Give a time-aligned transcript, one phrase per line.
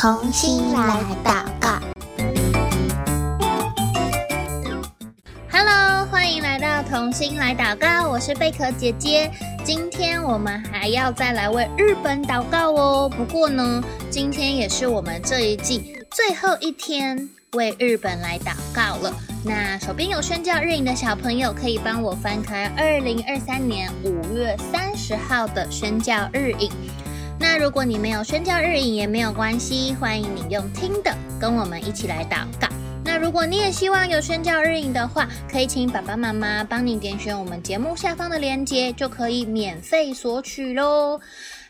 [0.00, 1.78] 同心来祷告。
[5.52, 9.30] Hello，欢迎来到同心来祷告，我是贝壳姐姐。
[9.62, 13.10] 今天我们还要再来为日本祷告哦。
[13.14, 19.14] 不过呢，今天也是我们这一季最后一天为日本来祷告了。
[19.44, 26.72] 那手边有宣教日影的小朋友，可以帮我翻开二零二三年五月三十号的宣教日影。
[27.52, 32.68] 那如果你没有宣教日影也没有关系，欢迎你用听的跟我们一起来祷告。
[33.04, 41.20] 那如果你也希望有宣教日影的话，可以请爸爸妈妈帮你点选我们节目下方的链接，就可以免费索取喽。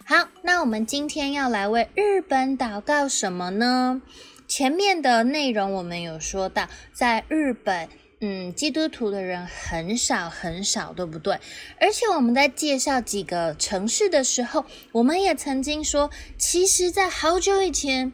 [0.05, 4.03] 好，那我们今天要来为日本祷告什么呢？
[4.47, 7.89] 前面的内容我们有说到，在日本。
[8.23, 11.41] 嗯，基督徒的人很少很少，对不对？
[11.81, 18.13] 而且我们在介绍几个城市的时候，我们也曾经说，其实，在好久以前，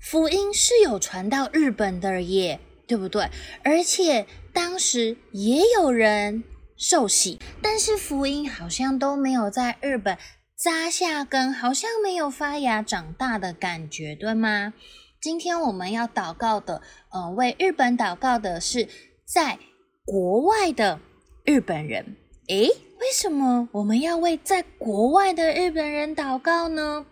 [0.00, 3.28] 福音是有传到日本的耶，对不对？
[3.62, 6.42] 而且当时也有人
[6.78, 10.16] 受洗，但是福音好像都没有在日本
[10.56, 14.72] 扎下根，好像没有发芽长大的感觉，对吗？
[15.20, 18.88] 今天我们要祷告的，呃，为日本祷告的是。
[19.26, 19.58] 在
[20.04, 21.00] 国外的
[21.44, 27.04] 日本人，诶，为什么我们要为在国外的日本人祷告呢？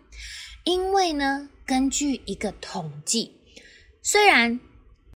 [0.63, 3.33] 因为呢，根据一个统计，
[4.01, 4.57] 虽然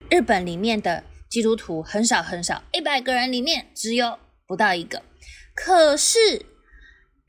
[0.09, 5.01] 日本里面的基督徒很少很少，一百个人里面只有不到一个，
[5.55, 6.19] 可是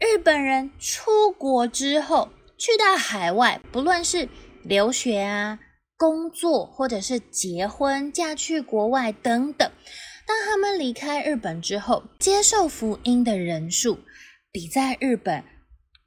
[0.01, 4.29] 日本人出国之后，去到海外，不论是
[4.65, 5.61] 留学啊。
[6.01, 9.70] 工作或者是结婚、嫁去国外等等，
[10.27, 13.98] 当他们离开日本之后，接受福音的人数
[14.51, 15.45] 比在日本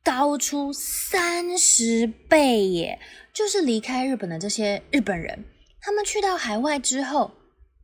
[0.03, 2.99] 高出三十倍耶！
[3.31, 5.45] 就是离开日本的这些日本人，
[5.79, 7.29] 他们去到海外之后，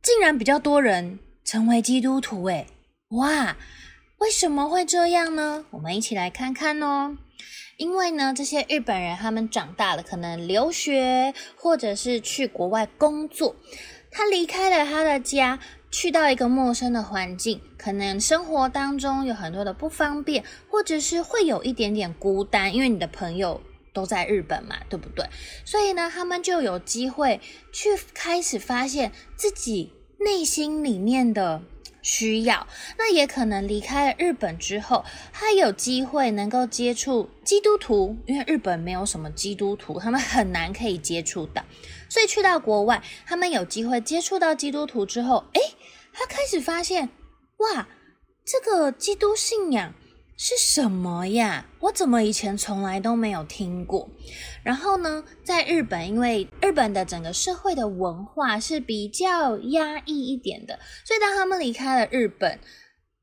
[0.02, 2.66] 竟然比较多人成为基督徒诶！
[3.10, 3.56] 哇，
[4.18, 5.64] 为什么会这样呢？
[5.70, 7.16] 我们一起来看看哦。
[7.80, 13.56] 因为呢，这些日本人他们长大了，可能留学或者是去国外工作，
[14.10, 15.58] 他离开了他的家，
[15.90, 23.62] 去到一个陌生的环境，可能生活当中有很多的不方便，或者是会有一点点孤单，因为你的朋友
[23.94, 25.24] 都在日本嘛，对不对？
[25.64, 27.40] 所以呢，他们就有机会
[27.72, 31.62] 去开始发现自己内心里面的。
[32.02, 32.66] 需要，
[32.98, 41.64] 那也可能离开了日本之后，他有机会能够接触基督徒，因为日本没有什么基督徒，他们很难可以接触到，
[42.08, 45.60] 所以去到国外，他们有机会接触到基督徒之后，诶，
[46.12, 47.08] 他开始发现，
[47.58, 47.88] 哇，
[48.44, 49.94] 这个基督信仰。
[50.42, 51.66] 是什么呀？
[51.80, 54.08] 我怎么以前从来都没有听过？
[54.62, 62.58] 然后呢，在日本，因为日本的整个社会的文化是比较压抑一点的，所以当他们离开了日本，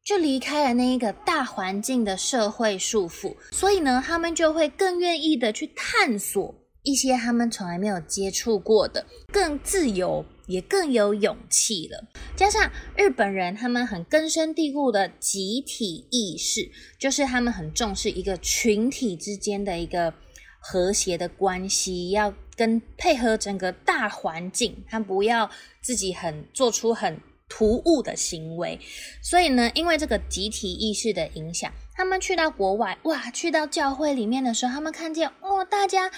[0.05, 6.53] 就离开了那一个大环境的社会束缚，所以呢，他们就会更愿意的去探索
[6.83, 9.03] 一些他们从来没有接触过的，
[9.33, 10.23] 更自由。
[10.47, 12.05] 也更有勇气了。
[12.35, 20.13] 加上日本人，他们很根深蒂固的集体意识，就是他们很重视一个群体之间的一个
[20.59, 25.49] 和谐的关系，要跟配合整个大环境，他不要
[25.81, 27.19] 自己很做出很
[27.49, 28.79] 突兀的行为。
[29.21, 36.11] 所以呢，因为这个集体意识的影响，他们去到国外，哇，去到教会里面的时候，他们看见，哇，大家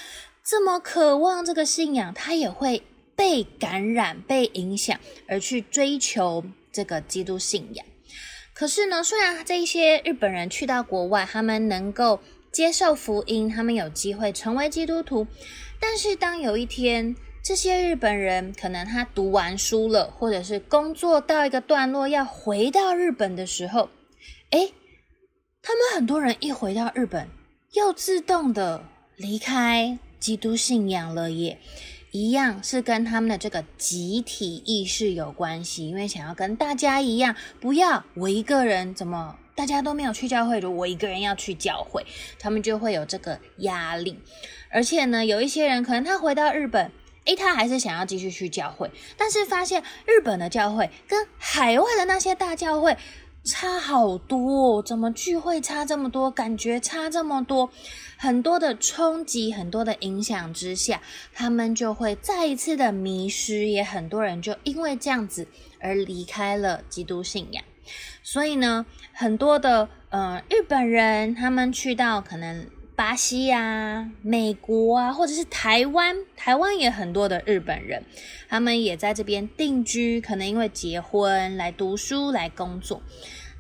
[0.43, 2.83] 这么渴望这个信仰，他也会。
[3.19, 4.97] 被感染、被影响
[5.27, 7.85] 而去追求这个基督信仰，
[8.53, 15.27] 可是呢，虽然这一些日本人去到国外，他们能够接受福音，他们有机会成为基督徒，
[15.81, 17.13] 但是当有一天
[17.43, 23.89] 这些日本人可能他读完书了，或者是工作到一个段落要回到日本的时候，
[24.51, 24.71] 诶，
[25.61, 27.27] 他们很多人一回到日本，
[27.73, 28.85] 又自动的
[29.17, 31.59] 离开基督信仰了耶。
[32.11, 42.03] 一样是跟他们的这个集体意识有关系，因为想要跟大家一样，不要我一个人怎么大家都没有去教会，如我一个人要去教会，
[42.39, 44.17] 他们就会有这个压力。
[44.71, 46.91] 而且呢，有一些人可能他回到日本，
[47.25, 52.97] 诶，他还是想要继续去教会，但是发现日本的教会跟海外的那些大教会。
[53.49, 56.29] 差好多哦，怎么聚会差这么多？
[56.29, 57.71] 感觉差这么多，
[58.15, 61.01] 很多的冲击，很多的影响之下，
[61.33, 65.47] 他们就会再一次的迷失，也很多人就因为这样子
[65.79, 67.63] 而离开了基督信仰。
[68.21, 72.67] 所以呢，很多的呃日本人，他们去到可能
[72.99, 78.03] 巴西啊、美国啊，或者是台湾，台湾也很多的日本人，
[78.49, 83.01] 他们也在这边定居，可能因为结婚来读书来工作，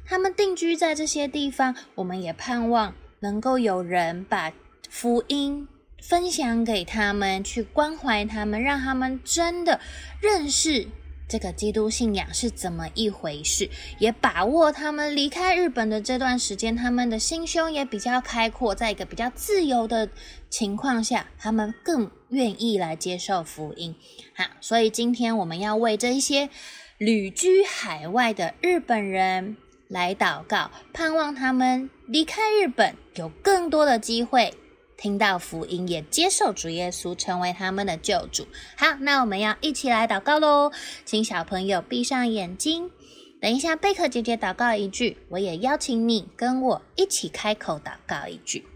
[0.05, 4.51] 他们定居在这些地方，我们也盼望能够有人把
[4.89, 5.65] 福音
[6.01, 9.79] 分享给他们，去关怀他们，让他们真的
[10.19, 10.89] 认识。
[11.29, 13.69] 这个基督信仰是怎么一回事？
[13.99, 20.09] 也把握他们离开日本的这段时间，他们的心胸也比较开阔，在一个比较自由的
[20.49, 23.95] 情况下，他们更愿意来接受福音。
[24.33, 26.49] 好，所以今天我们要为这一些
[26.97, 29.55] 旅居海外的日本人
[29.87, 34.55] 来祷告，盼望他们离开日本有更多的机会。
[34.99, 38.45] 听到福音，也接受主耶稣成为他们的救主。
[38.75, 40.73] 好，那我们要一起来祷告喽。
[41.05, 42.91] 请小朋友闭上眼睛，
[43.39, 48.67] 等一下贝壳姐姐祷告一句，我也邀请你跟我一起开口祷告一句。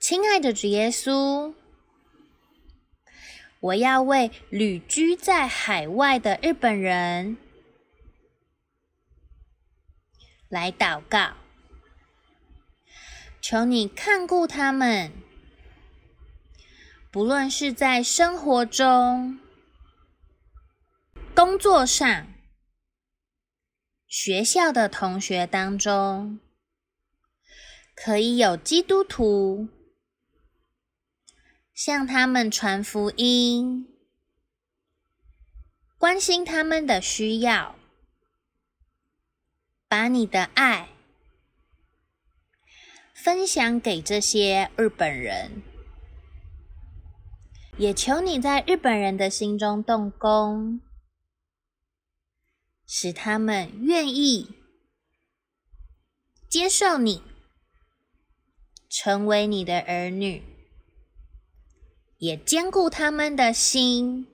[0.00, 1.52] 亲爱的主耶稣，
[3.60, 7.36] 我要为旅居在海外的日本人
[10.48, 11.34] 来祷告。
[13.46, 15.12] 求你看顾他们，
[17.10, 19.38] 不论是在生活中、
[21.34, 22.26] 工作上、
[24.06, 26.40] 学校的同学当中，
[27.94, 29.68] 可以有基督徒
[31.74, 33.86] 向他们传福音，
[35.98, 37.76] 关心他们的需要，
[39.86, 40.93] 把你的爱。
[43.24, 45.62] 分享给这些日本人，
[47.78, 50.82] 也求你在日本人的心中动工，
[52.86, 54.50] 使他们愿意
[56.50, 57.22] 接受你，
[58.90, 60.42] 成为你的儿女，
[62.18, 64.26] 也坚固他们的心，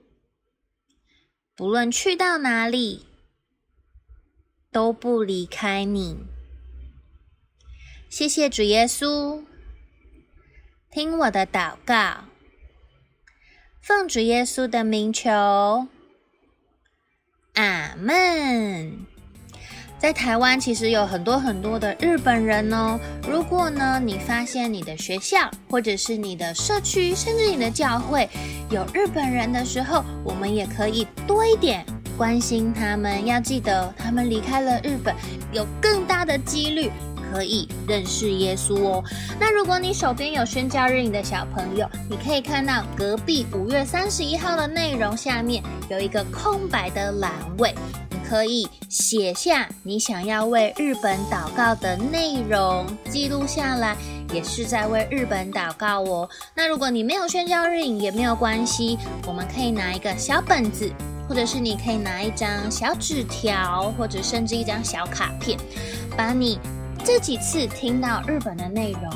[1.55, 3.05] 不论去到哪里，
[4.69, 6.25] 都不离开你。
[8.11, 9.41] 谢谢主耶稣，
[10.91, 12.25] 听我的祷告，
[13.81, 15.87] 奉主耶稣的名求，
[17.53, 18.97] 阿门。
[19.97, 22.99] 在台湾其实有很多很多的日本人哦。
[23.29, 28.29] 如果呢，你发现你的学校或者是你的社区，甚至你的教会
[28.69, 31.85] 有日本人的时候，我们也可以多一点
[32.17, 33.25] 关心他们。
[33.25, 35.15] 要记得，他们离开了日本，
[35.53, 36.91] 有更大的几率。
[37.31, 39.03] 可以认识耶稣哦。
[39.39, 47.73] 那如果你手边有宣教日影的小朋友，你可以看到隔壁五月三十一号的内容下面有一个空白的栏位，
[48.09, 53.95] 你可以写下你想要为日本祷告的内容，记录下来，
[54.33, 56.29] 也是在为日本祷告哦。
[56.53, 60.91] 那如果你没有宣教日影也没有关系，我们可以拿一个小本子，
[61.27, 65.57] 或者是你可以拿一张小纸条，或者甚至一张小卡片，
[66.17, 66.59] 把你。
[67.03, 69.11] 这几次听到日本的内容，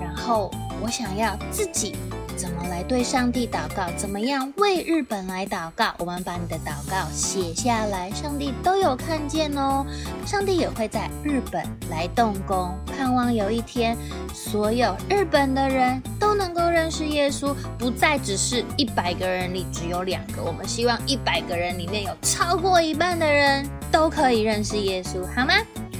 [0.00, 0.50] 然后
[0.82, 1.94] 我想要自己
[2.34, 5.94] 怎么来对上帝祷告，怎么样为日本来祷告。
[5.98, 9.84] 我们把你的祷告写下来，上帝都有看见哦。
[10.24, 13.96] 上帝也会在日本来动工，盼望有一天
[14.34, 20.42] 所有日本的人都能够认识耶稣，不再只是一百个人里只有两个。
[20.42, 25.54] 我们希望一百个人里面有超过一半的人都可以认识耶稣，好吗？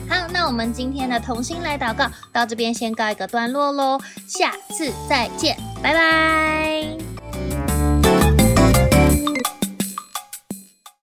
[0.09, 7.16] 好，那我们今天的同心来祷告到这边先告一个段落喽，下次再见，拜拜。